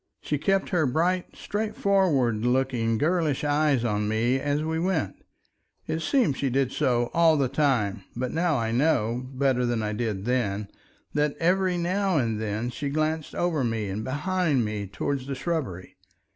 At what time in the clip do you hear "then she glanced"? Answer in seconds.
12.41-13.35